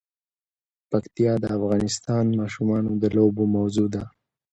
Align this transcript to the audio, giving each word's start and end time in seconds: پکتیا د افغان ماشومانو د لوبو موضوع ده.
پکتیا 0.89 1.33
د 1.43 1.45
افغان 1.57 2.25
ماشومانو 2.39 2.89
د 3.01 3.03
لوبو 3.15 3.43
موضوع 3.55 3.87
ده. 3.95 4.03